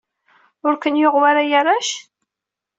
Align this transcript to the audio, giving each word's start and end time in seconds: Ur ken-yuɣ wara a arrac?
Ur 0.67 0.73
ken-yuɣ 0.81 1.13
wara 1.19 1.41
a 1.45 1.55
arrac? 1.59 1.89